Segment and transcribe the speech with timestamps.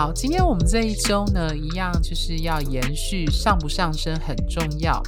[0.00, 4.98] 好，今天我们这一周呢，一样就是要延续上不上升很重要。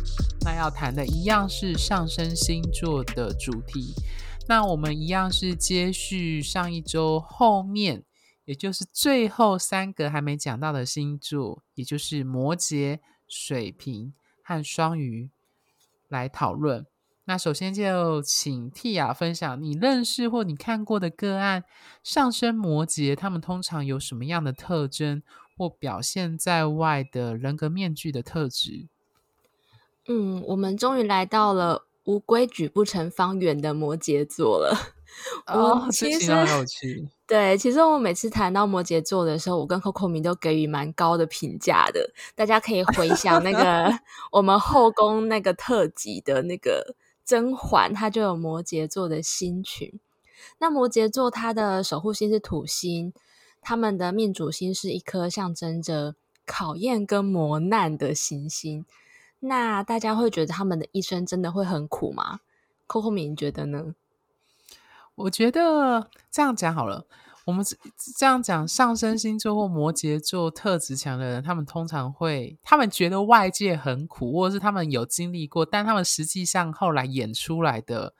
[0.42, 3.95] 那要谈的一样是上升星座的主题。
[4.46, 8.05] 那我们一样是接续上一周后面，
[8.45, 14.12] 也就是最后三个还没讲到的星座，也就是摩羯、水瓶
[14.45, 15.30] 和双鱼
[16.09, 16.84] 来讨论。
[17.24, 21.62] 那首先就请 Tia 分享你认识或你看过的个案，
[22.02, 25.22] 上升摩羯，他们通常有什么样的特征
[25.56, 28.88] 或表现在外的人格面具的特质？
[30.09, 34.76] 嗯，我们终于来到了无规矩不成方圆的摩羯座了。
[35.46, 37.09] 哦，其实很有趣。
[37.29, 42.10] 对，其实我每次谈到摩羯座的时候，我跟 Coco 明都给予蛮高的评价的。
[42.34, 43.92] 大家可以回想那个
[44.32, 46.96] 我们后宫那个特辑的那个。
[47.24, 50.01] 甄嬛，她就有摩羯座的星群。
[50.59, 53.12] 那摩羯座它的守护星是土星，
[53.60, 58.84] 他们的命主星是一颗象征着考验跟磨难的行星。
[59.40, 62.40] 那大家会觉得他们的一生真的会很苦吗
[62.87, 63.95] ？Coco，你觉得呢？
[65.14, 67.06] 我觉得这样讲好了。
[67.44, 67.65] 我们
[68.16, 78.15] 这样讲，上升星座或摩羯座特质强的人，他们通常会，他们觉得外界很苦，或者是他们有经历过，但他们实际上后来演出来的，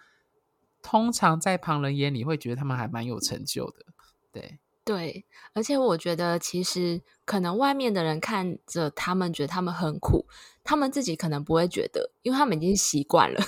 [0.83, 3.85] 通常在旁人眼里会觉得他们还蛮有成就的。
[4.33, 10.27] 对对，而且我觉得其实可能外面的人看着他们，觉得他们很苦，
[10.65, 13.41] 他们自己可能不会觉得，因为他们已经习惯了。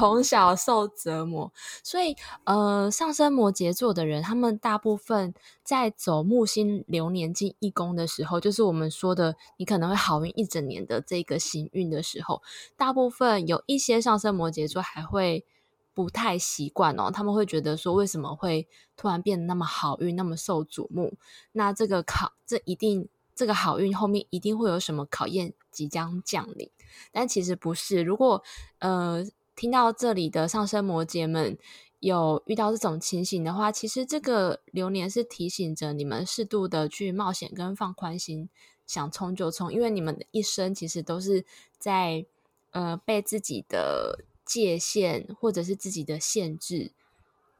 [0.00, 1.52] 从小受折磨，
[1.84, 12.40] 所以呃，上升摩羯座的人，他们大部分在走木星流年进一宫的时候，就是我们说的你可能会好运一整年的这个行运的时候，
[12.78, 15.44] 大部分有一些上升摩羯座还会
[15.92, 21.12] 不太习惯哦，他们会觉得说，为什么会突然变得那么好运，那么受瞩目？
[21.52, 26.70] 那这个考，这一定这个好运后面一定会有什么考验即将降临，
[27.12, 28.42] 但其实不是，如果
[28.78, 29.26] 呃。
[29.60, 31.58] 听到这里的上升摩羯们
[31.98, 38.48] 有遇到这种情形的话，其实这个流年是提醒着你们适度的去冒险跟放宽心，
[38.86, 41.44] 想冲就冲，因为你们的一生其实都是
[41.78, 42.24] 在
[42.70, 46.92] 呃被自己的界限或者是自己的限制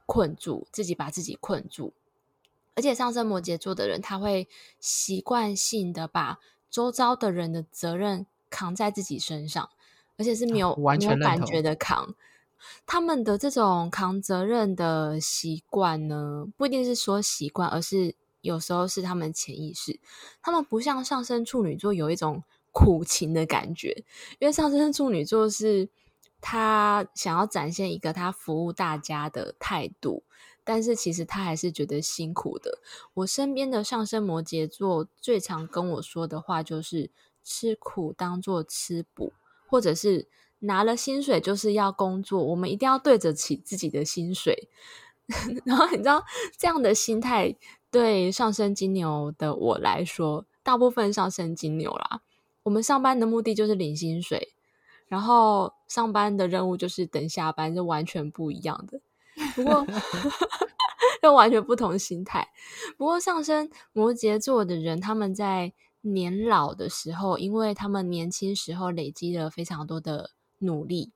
[0.07, 1.93] 困住，自己把自己困住。
[2.75, 4.49] 而且上升摩羯座的人，他会
[4.81, 6.39] 习惯性的把
[6.71, 9.69] 周遭的人的责任扛在自己身上。
[10.21, 12.15] 而且是没有完全感觉的扛，
[12.85, 19.99] 他们的这种扛责任的习惯呢，不一定是说习惯，而是有时候是他们潜意识。
[20.43, 24.05] 他们不像上升处女座有一种苦情的感觉，
[24.39, 25.89] 因为上升处女座是
[26.43, 30.23] 他想要展现一个他服务大家的态度，
[30.65, 32.79] 但是其实他还是觉得辛苦的。
[33.15, 37.11] 我身边的上升摩羯座最常跟我说的话就是：
[37.43, 39.33] 吃苦当做吃补。
[39.71, 40.27] 或者是
[40.59, 44.69] 拿了薪水就是要工作，我们一定要对得起自己的薪水。
[45.65, 46.25] 然后你知道
[46.59, 47.57] 这样的心态
[47.89, 52.21] 对上升金牛的我来说，大部分上升金牛啦，
[52.65, 54.55] 我们上班的目的就是领薪水，
[55.07, 59.01] 然后上班的任务就是等下班，就完全不一样的。
[59.55, 59.87] 不过
[61.23, 62.49] 又完全不同心态。
[62.99, 65.73] 不过上升摩羯座的人，他们在。
[66.03, 71.13] 年老的时候，因为他们年轻时候累积了非常多的努力，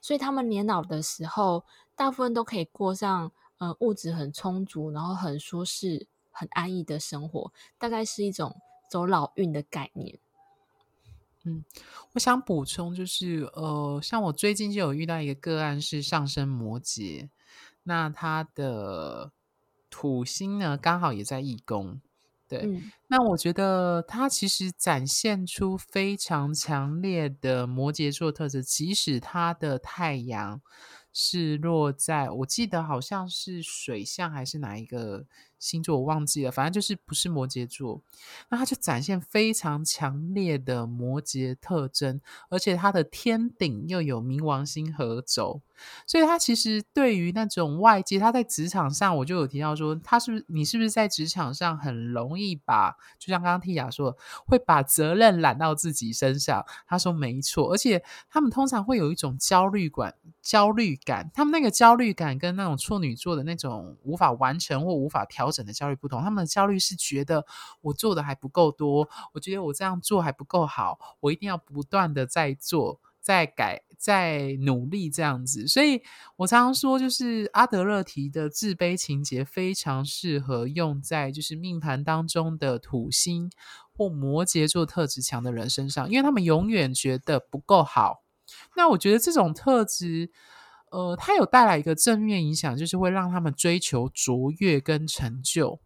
[0.00, 1.64] 所以他们年老的时候，
[1.94, 8.56] 大部分都可以过上呃物质很充足，然后很舒适、很安逸的生活，大概是一种
[8.90, 10.18] 走老运的概念。
[11.44, 11.64] 嗯，
[12.14, 17.28] 我想补充就是，呃，像我最近就有遇到一个个案是上升摩羯，
[17.82, 19.30] 那他的
[19.90, 22.00] 土星呢刚好也在一宫。
[22.48, 30.60] 对，嗯，那我觉得他其实展现出非常强烈的摩羯座特质，即使他的太阳
[31.12, 35.26] 是落在，我记得好像是水象还是哪一个
[35.64, 38.02] 星座我忘记了，反正就是不是摩羯座，
[38.50, 42.20] 那他就展现非常强烈的摩羯特征，
[42.50, 45.62] 而且他的天顶又有冥王星合轴。
[46.06, 54.16] 所以他其实对于那种外界，他在职场上，我就有提到说，他是不是你是不是在职场上很容易把，就像刚刚 Tia 说，
[54.46, 56.64] 会把责任揽到自己身上。
[56.86, 66.20] 他说没错，而且他们通常会有一种焦虑感，焦虑感，他们那个焦虑感跟那种处女座的那种无法完成或无法调整的焦虑不同。
[66.22, 67.46] 他们的焦虑是觉得
[67.80, 73.00] 我做的还不够多，我觉得我这样做还不够好，我一定要不断的在做。
[73.24, 76.02] 在改，在努力这样子，所以
[76.36, 83.50] 我常常说，就是阿德勒提的自卑情节非常适合用在就是命盘当中的土星
[83.96, 88.22] 或摩羯座特质强的人身上，因为他们永远觉得不够好。
[88.76, 90.30] 那我觉得这种特质，
[90.94, 95.80] 呃，它有带来一个正面影响，就是会让他们追求卓越跟成就。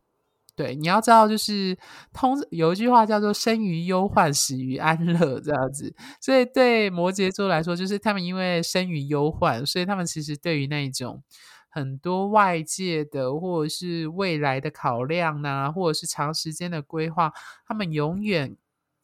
[0.54, 1.78] 对，你要知道，就是
[2.12, 5.94] 通有一句话叫做“生于忧患，死于安乐”这样子。
[6.20, 11.22] 所以对摩羯座来说，就是他们因为生于忧患，所以他们其实对于那一种
[11.70, 17.32] 很多外界的或者是未来的考量呐、或者是长时间的规划，
[17.66, 18.56] 他们永远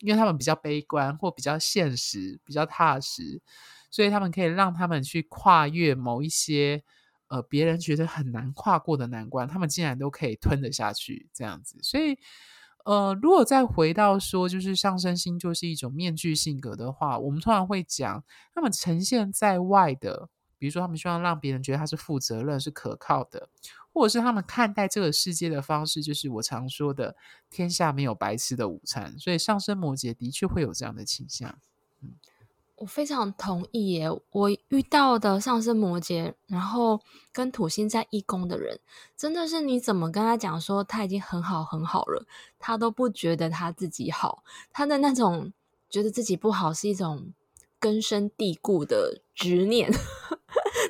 [0.04, 3.40] 因为他们比较悲观或比较现实、比较踏实，
[3.90, 6.84] 所以他们可以让他们去跨越某一些。
[7.28, 11.78] 呃，别人觉得很难跨过的难关，他们竟然都可以吞得下去，这样子。
[11.82, 12.16] 所以，
[12.84, 18.22] 呃，如果再回到说，就是上升星座是一种面具性格的话，我们通常会讲，
[18.54, 20.28] 他们呈现在外的，
[20.58, 23.48] 比如说他们希望让别人觉得他是负责任、是可靠的，
[23.94, 27.16] 或者是他们看待这个世界的方式，就是我常说的
[27.48, 29.16] “天下没有白吃的午餐”。
[29.18, 31.58] 所以，上升摩羯的确会有这样的倾向。
[32.78, 34.08] 我非常同意耶！
[34.32, 37.00] 我遇到的上升摩羯，然后
[37.32, 38.80] 跟土星在一宫的人，
[39.16, 42.26] 真的是你怎么跟他讲说他已经很好很好了，
[42.58, 44.42] 他都不觉得他自己好。
[44.72, 45.52] 他的那种
[45.88, 47.32] 觉得自己不好，是一种
[47.78, 49.90] 根深蒂固的执念，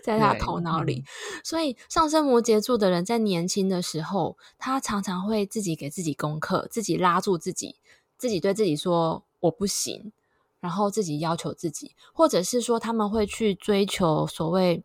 [0.05, 1.05] 在他头脑里。
[1.06, 7.77] 嗯、所以上升摩羯座的人在年轻的时候，他常常会自己给自己功课，自己拉住自己，
[8.19, 10.12] 自己对自己说我不行。
[10.61, 14.83] 然后自己要求自己，或者是说他们会去追求所谓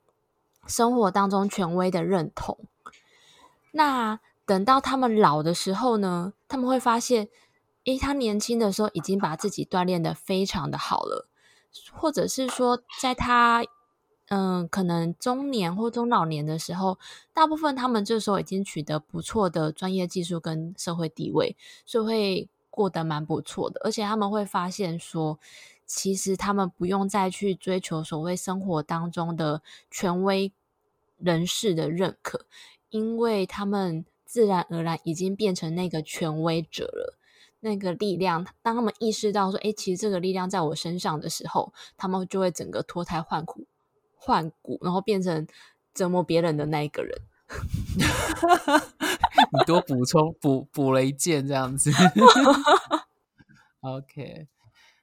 [0.68, 2.58] 生活当中权威的认同。
[3.72, 7.30] 那等到他们老的时候呢，他们会发现，
[7.86, 11.30] 诶，他年轻的时候已经把自己锻炼的非常的好了，
[11.94, 13.64] 或者是说，在他
[14.30, 16.98] 嗯，可能中年或中老年的时候，
[17.34, 21.56] 大部分他们这时候已经取得不错的专业技术跟社会地位，
[21.86, 22.50] 所以会。
[22.72, 25.38] 过得蛮不错的，而且他们会发现说，
[25.86, 29.62] 其实他们不用再去追求所谓生活当中的
[29.92, 30.54] 权威
[31.18, 32.46] 人士的认可，
[32.90, 37.18] 因为他们自然而然已经变成那个权威者了。
[37.60, 43.66] 那个力量，当他们意识到说，诶，其实这个力量在我身上的时候，他们就会整个脱胎换骨，
[44.20, 45.48] 换骨，然后变成
[45.94, 47.18] 折磨别人的那一个人。
[49.52, 51.90] 你多补充补补了一件这样子，
[53.82, 54.48] OK，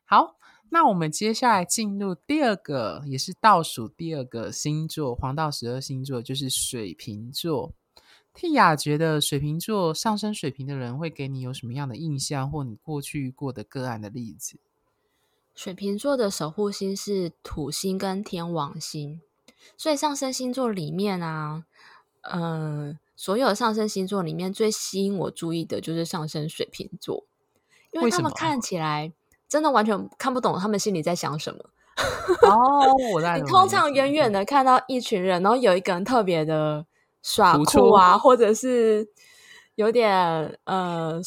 [0.05, 0.37] 好，
[0.69, 7.73] 那我们接下来进入第二个，也是倒数第二个星座，黄道十二星座就是水瓶座。
[8.33, 14.61] Tia 觉得水瓶座上升水瓶的人会给你有什么样的印象，或你过去过的个案的例子？
[15.57, 19.21] 水瓶座的守护星是土星跟天王星，
[19.77, 21.65] 所以上升星座里面啊，
[22.21, 22.99] 嗯、呃。
[23.19, 27.25] 所有上升星座里面最吸引我注意的就是上升水瓶座，
[27.91, 29.11] 因为他们看起来
[29.49, 31.61] 真的完全看不懂他们心里在想什么。
[32.43, 33.39] 哦，我 在。
[33.39, 36.85] 你通常远远的看到一群人，然后有一个人特别的
[37.23, 39.09] 耍酷啊，或者是
[39.77, 40.15] 有点
[40.65, 41.19] 呃，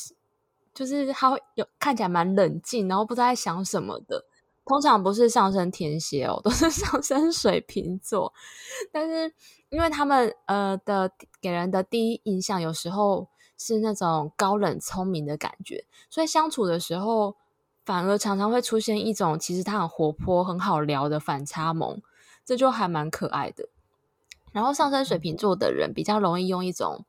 [0.80, 4.24] 就是他会有看起来蛮冷静，然后不知道在想什么的。
[4.66, 8.32] 通常不是上升天蝎哦， 都是上升水瓶座，
[8.90, 9.34] 但是
[9.68, 17.36] 因为他们呃的给人的第一印象有时候是那种高冷聪明的感觉，所以相处的时候
[17.84, 22.02] 反而常常会出现一种其实他很活泼、很好聊的反差萌，
[22.46, 23.68] 这就还蛮可爱的。
[24.54, 27.04] 然后上升水瓶座的人比较容易用一种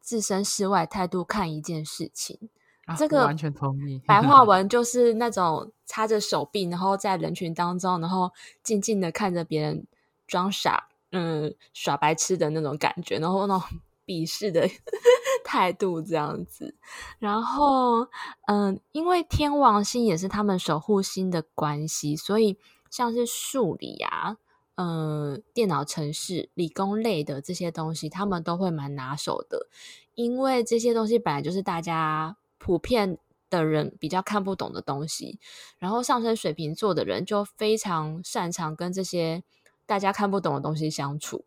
[0.00, 2.48] 置身事外态度看一件事情。
[2.96, 4.00] 这个完全同意。
[4.06, 8.30] 白话 文就是那种插着手臂，然后在人群当中，然后
[8.62, 9.86] 静静的看着别人
[10.26, 13.68] 装傻，嗯，耍白痴的那种感觉，然后那种
[14.06, 14.68] 鄙视的
[15.44, 16.74] 态度这样子。
[17.18, 18.08] 然后，
[18.46, 22.58] 嗯，因为天王星也是他们守护星的关系，所以
[22.90, 24.36] 像是数理啊，
[24.74, 29.68] 嗯，电脑城市、理工类的这些东西，他们都会蛮拿手的。
[30.14, 32.36] 因为这些东西本来就是大家
[32.70, 33.18] 普遍
[33.50, 35.40] 的人比较看不懂的东西，
[35.80, 39.42] 然后上升水瓶座的人就非常擅长跟这些
[39.86, 41.44] 大家看不懂的东西相处，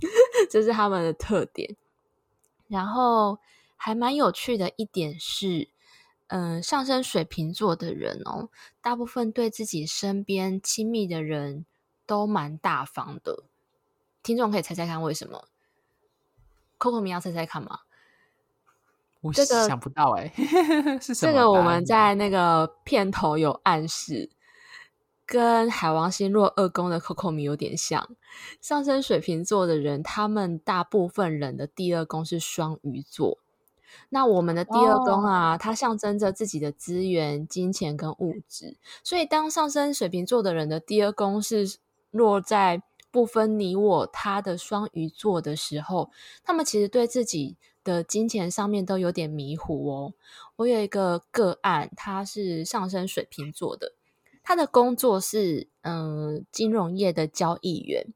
[0.48, 1.76] 这是他们的特点。
[2.68, 3.38] 然后
[3.76, 5.68] 还蛮有趣的一点是，
[6.28, 8.48] 嗯、上升水瓶座的人哦，
[8.80, 11.66] 大部分对自己身边亲密的人
[12.06, 13.44] 都蛮大方的。
[14.22, 15.48] 听众可以猜猜看为什么
[16.78, 17.80] ？Coco 米要猜猜看吗？
[19.22, 21.32] 我这个想不到哎、欸， 是什么？
[21.32, 24.28] 这个我们在那个片头有暗示，
[25.24, 28.10] 跟海王星落二宫的 Coco 米有点像。
[28.60, 33.38] 上升水瓶座的人，他们大部分人的第二宫是双鱼座。
[34.08, 38.76] 那我们的第二宫啊，哦、它象征着自己的资源、金钱跟物质。
[39.04, 41.78] 所以，当上升水瓶座的人的第二宫是
[42.10, 46.10] 落在不分你我他的双鱼座的时候，
[46.42, 47.56] 他们其实对自己。
[47.84, 50.14] 的金钱上面都有点迷糊哦。
[50.56, 53.94] 我有一个个案，他是上升水瓶座的，
[54.42, 58.06] 他的工作是嗯、金融业的交易员，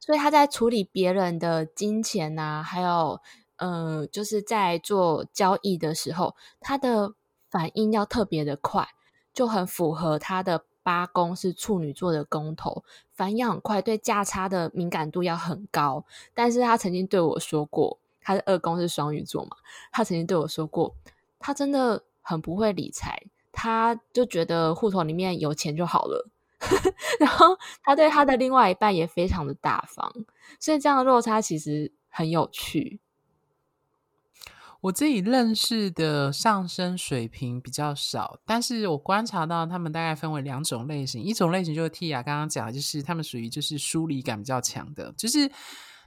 [0.00, 3.20] 所以他在处理别人的金钱啊，还有、
[3.56, 7.14] 呃、就是在做交易的时候，他的
[7.48, 8.88] 反应要特别的快，
[9.32, 12.82] 就很符合他的八宫是处女座的宫头，
[13.14, 16.04] 反应很快，对价差的敏感度要很高。
[16.34, 18.00] 但是他曾经对我说过。
[18.22, 19.56] 他的二宫是双鱼座嘛？
[19.90, 20.94] 他曾经对我说过，
[21.38, 26.28] 他真的很不会理财，他就觉得户头里面有钱就好了。
[27.18, 30.12] 然后他对他的另外一半也非常的大方，
[30.60, 33.00] 所以这样的落差其实很有趣。
[34.82, 45.50] 我自己认识的上升水平比较少，但是我观察到他们大概分为两种类型，一种类型就是 Tia 刚刚讲的，就是他们属于就是疏离感比较强的，就是。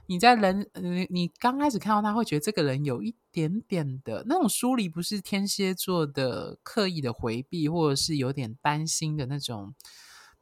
[0.06, 9.74] 你在人，你你刚开始看到他会觉得这个人有一点点的那种疏离，不是天蝎座的刻意的回避，或者是有点担心的那种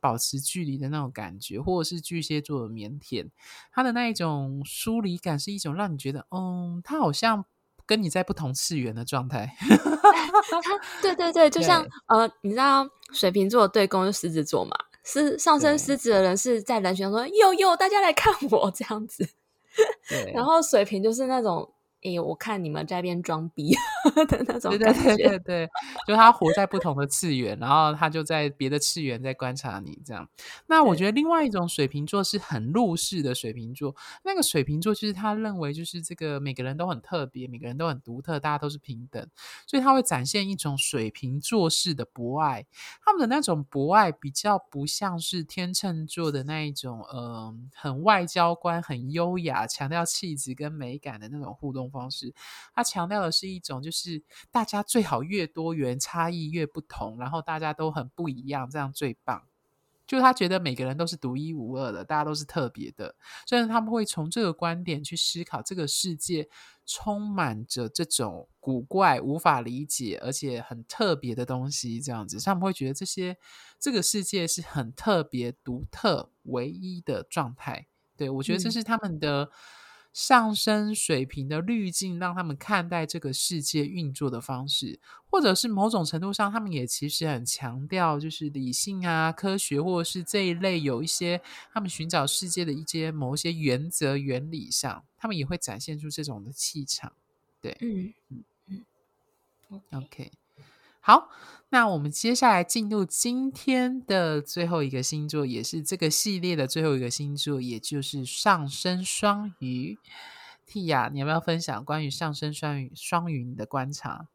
[0.00, 3.30] 保持距离的那种感觉，或者是巨蟹座的腼腆，
[3.72, 7.44] 他的那一种疏离感是一种让你觉得，嗯，他好像
[7.86, 9.56] 跟你在不同次元的状态。
[9.58, 14.76] 他 对对对，就像呃，你知道水瓶座对宫是狮子座嘛？
[15.04, 19.28] 是上升狮子的人是在人群中说哟哟，大家来看我这样子。
[20.34, 21.73] 然后水瓶就是那种，
[22.04, 23.74] 诶，我看你们在那边装逼
[24.28, 25.02] 的那种感觉。
[25.02, 25.68] 对对对对，
[26.06, 30.28] 就他活在不同的次元，然后他就在别的次元在观察你这样。
[30.66, 39.26] 那我觉得另外一种水瓶座是很入世的水瓶座，那个水瓶座就是他认为就是这个每个人都很特别，每个人都很独特，大家都是平等，
[39.66, 42.66] 所以他会展现一种水瓶座式的博爱。
[43.02, 52.34] 他们的那种博爱比较不像是天秤座的那一种，嗯、呃，很外交官、很优雅、强调气质跟美感的那种互动方式。
[52.74, 59.44] 他强调的是一种，就是大家最好越多元，差异越不同，然后大家都很不一样，这样最棒。
[60.06, 63.14] 就他觉得每个人都是独一无二的，大家都是特别的，
[63.46, 66.46] 所以他们会从这个观点去思考这个世界
[66.84, 73.38] 充满着这种古怪、无法理解而且很特别的东西，这样子，他们会觉得这些
[73.80, 77.86] 这个世界是很特别、独特、唯一的状态。
[78.14, 79.50] 对，我觉得这是他们的。
[80.14, 91.42] 上升水平的滤镜，让他们看待这个世界运作的方式，或者是某种程度上，他们也其实很强调，就是理性啊、科学，或者是这一类有一些
[91.72, 97.12] 他们寻找世界的一些某一些原则、原理上，他们也会展现出这种的气场。
[97.60, 98.44] 对，嗯嗯。
[99.70, 100.30] 嗯，OK。
[101.06, 101.28] 好，
[101.68, 109.98] 那我们接下来进入今天的最后一个星座，也是这个系列的最后一个星座，也就是上升双鱼。
[110.66, 114.28] Tia，你要不要分享关于上升双鱼双鱼你的观察？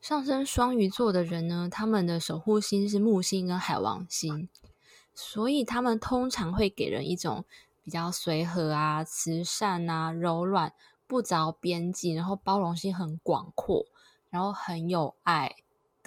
[0.00, 4.48] 上升双鱼座的人呢，他们的守护星是木星跟海王星，
[5.14, 7.44] 所以他们通常会给人一种
[7.84, 10.72] 比较随和啊、慈善啊、柔软、
[11.06, 13.84] 不着边际，然后包容性很广阔，
[14.30, 15.56] 然后很有爱。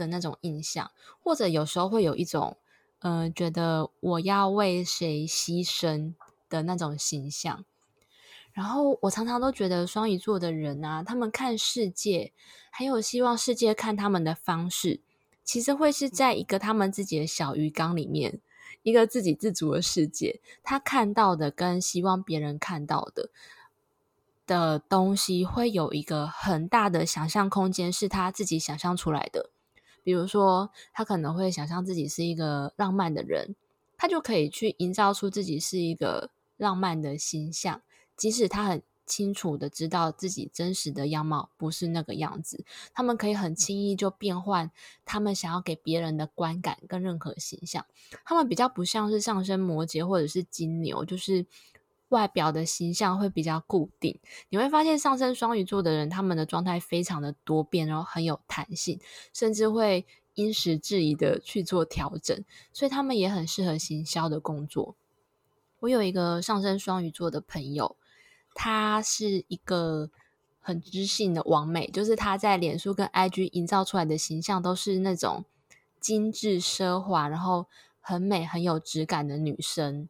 [0.02, 0.90] 的那种印象，
[1.24, 2.58] 或者有时候会有一种，
[3.00, 6.16] 呃，觉得我要为谁牺牲
[6.50, 7.64] 的那种形象。
[8.52, 12.34] 然后我常常都觉得双鱼座的人啊，他们看世界，
[12.72, 15.00] 还有希望世界看他们的方式，
[15.44, 18.42] 其实会是在一个他们自己的小鱼缸里面，
[18.84, 20.42] 一个自给自足的世界。
[20.64, 23.30] 他看到的跟希望别人看到的
[24.46, 29.51] 的东西，会有一个很大的想象空间，是他自己想象出来的。
[30.04, 33.56] 比如说，他可能会想象自己是一个浪漫的人，
[33.98, 37.82] 他就可以去营造出自己是一个浪漫的形象，
[38.16, 44.72] 即使他很清楚的知道自己真实的样貌不是那个样子，他们可以很轻易就变换
[45.04, 47.86] 他们想要给别人的观感跟任何形象。
[48.24, 51.46] 他们比较不像是上升摩羯或者是金牛，就是
[52.12, 54.18] 外表的形象会比较固定。
[54.48, 59.00] 你会发现上升双鱼座的人，他们的状态非常的多变，然后很有弹性，
[59.34, 64.96] 甚至会因时制宜的去做调整，所以他们也很适合行销的工作。
[65.80, 67.96] 我有一个上升双鱼座的朋友，
[68.54, 70.10] 他是一个
[70.60, 75.44] 很知性的网美，就是她在脸书跟 IG 营造出来的形象都是那种
[76.00, 77.66] 精致奢华，然后
[78.00, 80.08] 很美很有质感的女生。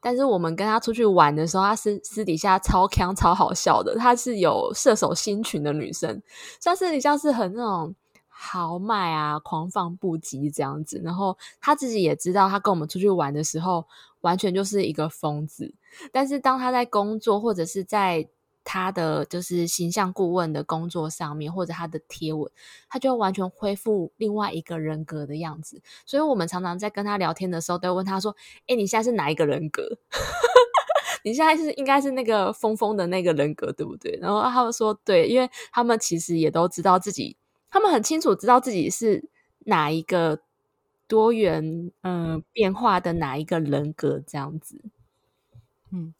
[0.00, 6.22] 但是我们跟她出去玩的时候，她私私底下超强超好笑的，她是有射手星群的女生，
[6.60, 7.94] 算是比较是很那种。
[8.42, 13.84] 豪迈啊，狂放不羁这样子，然后她自己也知道，她跟我们出去玩的时候，
[14.22, 15.74] 完全就是一个疯子。
[16.10, 18.26] 但是当她在工作，或者是在
[18.64, 22.50] 他的就是形象顾问的工作上面，或者他的贴文，
[22.88, 25.82] 他就完全恢复另外一个人格的样子。
[26.06, 28.36] 所以我们常常在跟他聊天的时候，都会问他说
[28.68, 29.82] ：“诶，你现在是哪一个人格？
[31.24, 37.36] 你现在是应该是那个疯疯的那个人格，对不对？”然后他们说：“对，因为他们其实也都知道自己。”
[37.70, 39.28] 他们很清楚知道自己是
[39.66, 40.40] 哪一个
[41.06, 44.80] 多元嗯、变化的哪一个人格这样子。
[45.92, 46.14] 嗯，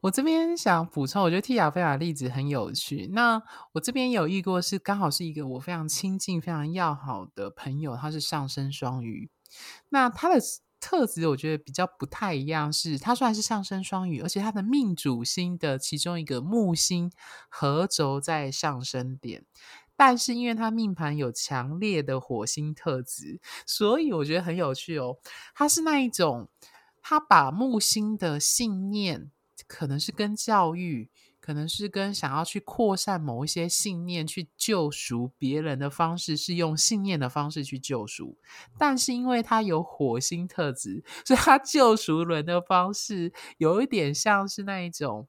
[0.00, 3.08] 我这边想补充，我觉得 Tia 分享的例子很有趣。
[3.12, 9.30] 那我这边有遇过是刚好是一个我非常亲近、非常要好的朋友，他是上升双鱼。
[9.88, 10.40] 那他的
[10.78, 17.10] 特质我觉得比较不太一样，是他虽然是上升双鱼，而且他的命主星的其中一个木星
[17.48, 19.44] 合轴在上升点。
[19.98, 25.16] 但是因为他命盘有强烈的火星特质，所以我觉得很有趣哦。
[25.54, 26.50] 他是那一种，
[27.00, 29.30] 他把木星的信念，
[29.66, 38.38] 可能是跟教育，可能是跟想要去扩散某一些信念，去救赎别人的方式，是用信念的方式去救赎。
[38.78, 45.28] 但是因为他有火星特质，所以他救赎人的方式有一点像是那一种，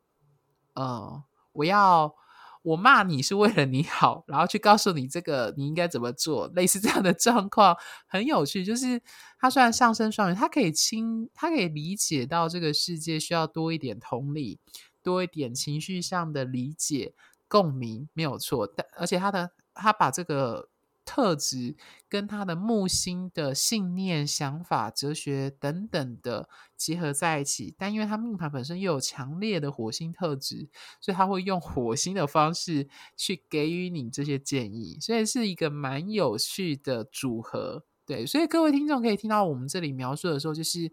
[0.73, 2.15] 呃，我要。
[2.63, 8.65] 我骂你是为了你好，然后去告诉你这个你应该怎么做，类似这样的状况很有趣。
[8.65, 9.01] 就是
[9.39, 14.59] 他虽然上升双鱼，他可以清，他可以理解到这个世界需要多一点同理，
[15.01, 17.13] 多一点情绪上的理解
[17.47, 18.67] 共鸣，没有错。
[18.67, 20.69] 但而且他的他把这个。
[21.17, 21.75] 特质
[22.07, 30.69] 跟他的木星的信念、想法、哲学等等的结合在一起，但因为他命盘本身又有强烈的火星特质，
[31.01, 37.83] 所以他会用火星的方式去给予你这些建议，所以是一个蛮有趣的组合。
[38.05, 40.91] 对，所以各位听众可以听到我们这里描述的时候，就是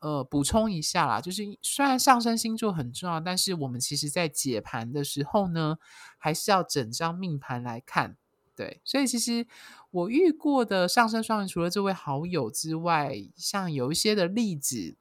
[0.00, 5.78] 呃补充一下啦，就是虽然上升星座很重要，但是我们其实在解盘的时候呢，
[6.18, 8.16] 还是要整张命盘来看。
[8.60, 9.46] 对，所以其实
[9.90, 14.96] 我遇过的上升双鱼，除了这位好友之外，像有一些的例子，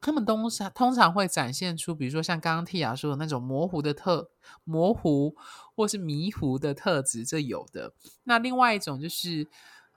[0.00, 4.30] 他们通常通常会展现出，比如说像刚刚 Tia 说的那种模糊的特
[4.64, 5.36] 模糊
[5.76, 7.92] 或是迷糊的特质，这有的。
[8.22, 9.46] 那另外一种就是，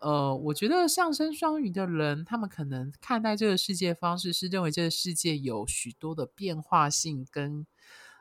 [0.01, 7.65] 呃，我觉得上升双鱼的人，他们可能看待这个世界方式是认为这个世界有许多的变化性跟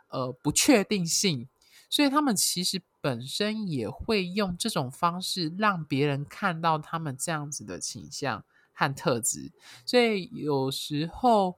[0.08, 1.48] 呃不确定性。
[1.96, 9.50] 所以他们其实本身也会用这种方式让别人看到他们这样子的倾向和特质。
[9.86, 11.56] 所以有时候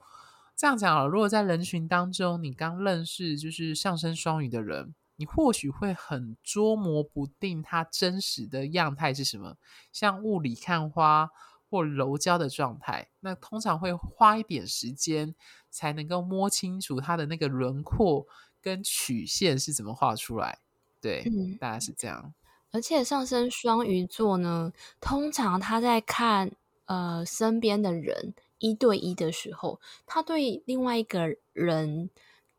[0.55, 9.57] 这样讲了，如果在人群当中你刚认识就是上升双鱼的人，你或许会很捉摸不定他真实的样态是什么，
[9.93, 11.29] 像雾里看花
[11.69, 13.09] 或柔焦的状态。
[13.19, 15.35] 那通常会花一点时间
[15.69, 18.25] 才能够摸清楚他的那个轮廓。
[18.61, 20.59] 跟曲线是怎么画出来？
[21.01, 22.35] 对，嗯，大概是这样。
[22.71, 26.51] 而且上升双鱼座呢，通常他在看
[26.87, 32.11] 呃身边的人一对一的时候，他对另外一个人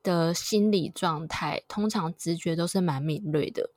[0.01, 3.69] 的心理状态，通常直觉都是蛮敏锐的。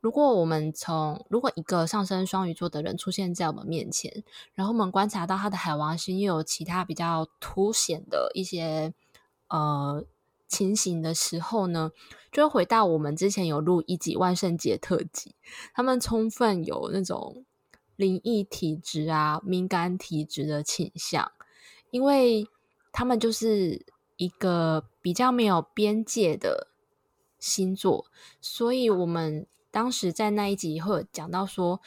[0.00, 4.22] 如果我们从如果一个上升双鱼座的人出现在我们面前，
[4.54, 8.94] 然后我们观察到他的海王星又有其他比较凸显的一些
[9.48, 10.04] 呃。
[10.46, 11.90] 情形的时候呢，
[12.30, 15.34] 就会回到我们之前有录一集万圣节特辑，
[15.74, 17.44] 他们充分有那种
[17.96, 21.32] 灵异体质啊、敏感体质的倾向，
[21.90, 22.46] 因为
[22.92, 23.84] 他们就是
[24.16, 26.68] 一个比较没有边界的
[27.38, 28.06] 星座，
[28.40, 31.80] 所以我们当时在那一集会有讲到说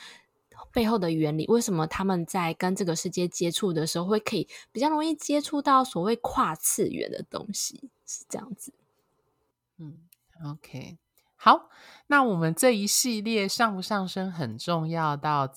[0.74, 7.90] 背后的原理，为什么他们在跟这个世界接触的时候，会可以比较容易接触到所谓跨次元的东西。
[8.08, 8.74] 是这样子，
[9.78, 10.00] 嗯
[10.46, 10.98] ，OK，
[11.36, 11.70] 好，
[12.08, 15.52] 那我们这一系列上不上升很重要，到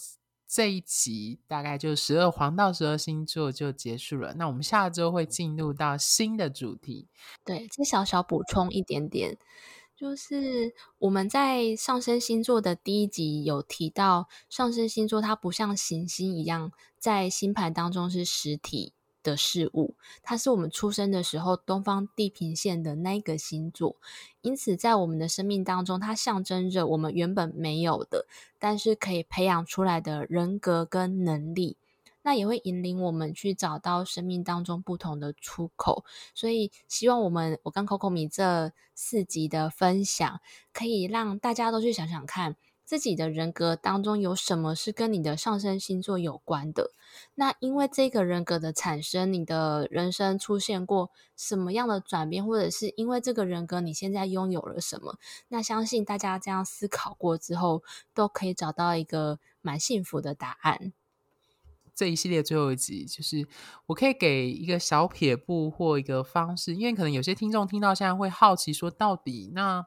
[0.46, 4.34] 这一集大概就十二黄道十二星座就结束了。
[4.34, 7.08] 那我们下周会进入到新的主题。
[7.44, 9.38] 对，这小小补充一点点。
[9.94, 23.96] 就是我们在上升星座的第一集有提到，上升星座它不像行星一样在星盘当中是实体的事物，它是我们出生的时候东方地平线的那个星座，
[24.42, 28.26] 因此在我们的生命当中，它象征着我们原本没有的，
[28.58, 31.76] 但是可以培养出来的人格跟能力。
[32.22, 36.04] 那也会引领我们去找到生命当中不同的出口，
[36.34, 40.38] 所以希望我们我跟 Coco 米这四集的分享，
[40.74, 42.56] 可以让大家都去想想看，
[42.90, 46.90] 自己的人格当中有什么是跟你的上升星座有关的。
[47.36, 55.20] 那因为这个人格的产生，你的人生出现过什么样的转变，或者是因为这个人格你现在拥有了什么？
[55.46, 60.92] 那相信大家这样思考过之后，都可以找到一个蛮幸福的答案。
[61.94, 63.46] 这一系列最后一集，就是
[63.86, 69.86] 我可以给一个小撇步或一个方式，因为可能有些听众听到现在会好奇说，到底那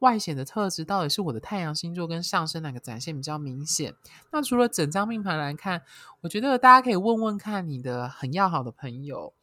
[0.00, 3.94] 外显的特质到底是我的太阳星座跟上升哪个展现比较明显？
[4.30, 5.82] 那除了整张命盘来看，
[6.20, 9.34] 我觉得大家可以问问看你的很要好的朋友，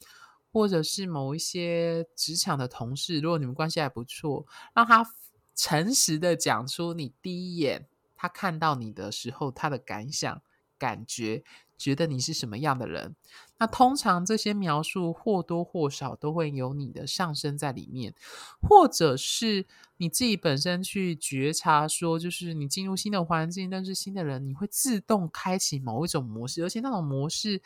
[0.52, 5.06] 或者是某一些职场的同事，如果你们关系还不错，让他
[5.56, 10.42] 诚实的讲出你第一眼他看到你的时候他的感想、
[10.78, 11.44] 感觉。
[11.78, 13.18] 觉得你是什么样的人？
[13.58, 18.14] 那通常这些描述或多或少都会有你的上升在里面，
[18.62, 19.66] 或者是
[19.98, 27.62] 你自己本身去觉察说，就是你进入新的环境，但是新的人，你会自动开启某一种模式，而且那种模式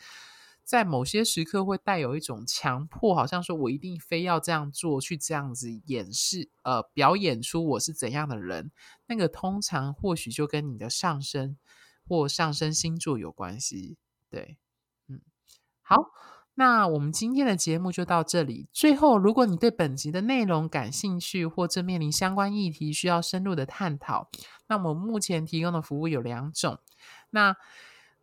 [0.62, 8.70] 在某些时刻会带有一种强迫，好像说我一定非要这样做，去这样子演示，呃，表演出我是怎样的人。
[9.06, 11.56] 那个通常或许就跟你的上升。
[12.08, 13.96] 或上升星座有关系，
[14.28, 14.56] 对，
[15.90, 15.96] 好，
[16.54, 18.68] 那我们今天的节目就到这里。
[18.72, 24.28] 最后，如果你对本集的内容感兴趣，或正面临相关议题需要深入的探讨，
[24.68, 26.78] 那我们目前提供的服务有两种，
[27.30, 27.56] 那。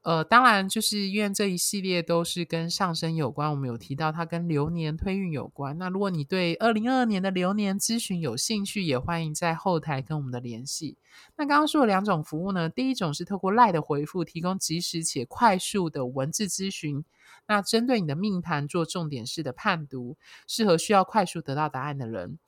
[0.08, 5.78] 呃，当然，就是因为这一系列都是跟上升有关，我们有提到它跟流年推运有关。
[5.78, 10.96] 那如果你对二零二二年的流年咨询有兴趣，也欢迎在后台跟我们的联系。
[11.36, 17.04] 那刚刚说的两种服务呢，第一种是透过 LINE 的回复，提供即时且快速的文字咨询，
[17.46, 20.16] 那针对你的命盘做重点式的判读，
[20.48, 22.40] 适合需要快速得到答案的人。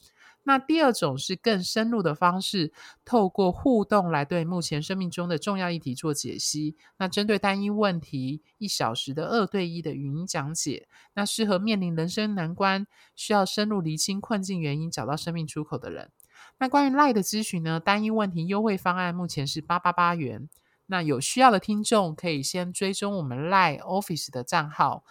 [0.50, 2.74] 那第二种是更深入的方式，
[3.06, 6.76] 透过互动来对目前生命中的重要议题做解析。
[6.98, 16.10] 那针对单一问题，一小时的二对一的语音讲解，那适合面临人生难关，需要深入厘清困境原因，找到生命出口的人。
[16.58, 20.50] 那关于 Lie 的咨询呢，单一问题优惠方案目前是八八八元。
[20.88, 25.04] 那有需要的听众可以先追踪我们 Lie Office 的账号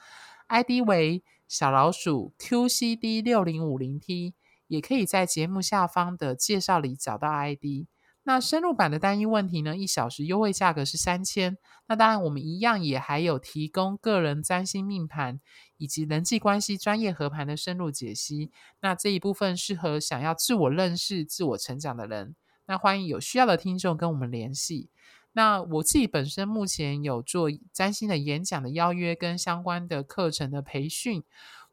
[0.49, 4.35] ，ID 为小老鼠 QCD 六零五零 T。
[4.69, 7.89] 也可以在节目下方的介绍里找到 ID。
[8.25, 11.57] 那深入版的单一问题呢，一小时优惠价格是三千。
[11.87, 15.41] 那当然，我们一样也还有提供个人占星命盘
[15.79, 18.51] 以及人际关系专业合盘的深入解析。
[18.83, 22.37] 那这一部分适合想要自我认识、自我成长的人。
[22.67, 24.91] 那欢迎有需要的听众跟我们联系。
[25.33, 31.25] 那我自己本身目前有做占星的演讲的邀约跟相关的课程的培训，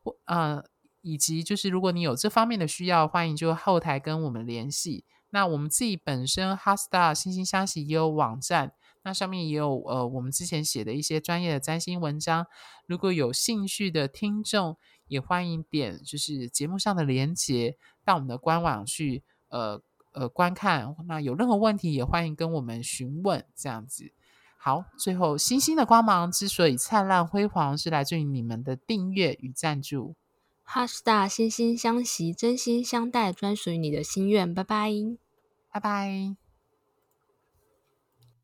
[0.01, 0.63] 或呃。
[1.05, 5.05] 以及就是，如果你有这方面的需要，欢迎就后台跟我们联系。
[5.29, 8.71] 那我们自己本身 HeartStar 星星相惜也有网站，
[9.03, 12.47] 那上面也有呃我们之前写的一些专业的占星文章。
[12.87, 19.79] 如果有兴趣的听众，也欢迎点就是节目上的连接到我们的官网去呃
[20.13, 20.95] 呃观看。
[21.07, 23.45] 那有任何问题也欢迎跟我们询问。
[23.55, 24.11] 这样子
[24.57, 30.15] 好，最后星星的光芒之所以灿烂辉煌，是来自于你们的订阅与赞助。
[30.67, 34.54] HeartStar 心相惜，真心相待，专属于你的心愿。
[34.54, 34.91] 拜拜，
[35.71, 36.44] 拜拜。